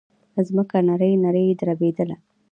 [0.47, 2.15] ځمکه نرۍ نرۍ دربېدله.